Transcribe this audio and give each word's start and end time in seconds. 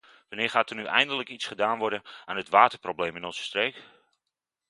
Wanneer 0.29 0.49
gaat 0.49 0.69
er 0.69 0.75
nu 0.75 0.85
eindelijk 0.85 1.29
iets 1.29 1.45
gedaan 1.45 1.77
worden 1.79 2.01
aan 2.25 2.35
het 2.37 2.49
waterprobleem 2.49 3.15
in 3.15 3.23
onze 3.25 3.43
streek? 3.43 3.83